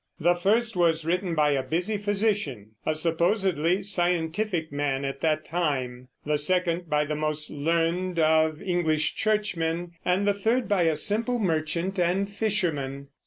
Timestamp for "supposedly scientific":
2.95-4.71